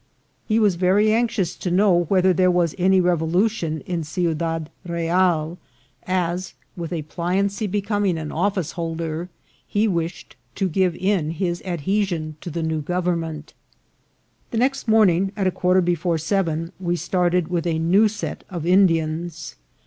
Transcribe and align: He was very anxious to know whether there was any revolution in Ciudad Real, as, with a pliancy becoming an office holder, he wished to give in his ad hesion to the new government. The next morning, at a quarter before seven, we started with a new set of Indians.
He 0.47 0.57
was 0.57 0.77
very 0.77 1.13
anxious 1.13 1.55
to 1.57 1.69
know 1.69 2.05
whether 2.05 2.33
there 2.33 2.49
was 2.49 2.73
any 2.79 2.99
revolution 2.99 3.81
in 3.81 4.03
Ciudad 4.03 4.71
Real, 4.83 5.59
as, 6.07 6.55
with 6.75 6.91
a 6.91 7.03
pliancy 7.03 7.67
becoming 7.67 8.17
an 8.17 8.31
office 8.31 8.71
holder, 8.71 9.29
he 9.67 9.87
wished 9.87 10.35
to 10.55 10.67
give 10.67 10.95
in 10.95 11.29
his 11.29 11.61
ad 11.65 11.81
hesion 11.81 12.33
to 12.41 12.49
the 12.49 12.63
new 12.63 12.81
government. 12.81 13.53
The 14.49 14.57
next 14.57 14.87
morning, 14.87 15.33
at 15.37 15.45
a 15.45 15.51
quarter 15.51 15.81
before 15.81 16.17
seven, 16.17 16.71
we 16.79 16.95
started 16.95 17.49
with 17.49 17.67
a 17.67 17.77
new 17.77 18.07
set 18.07 18.43
of 18.49 18.65
Indians. 18.65 19.55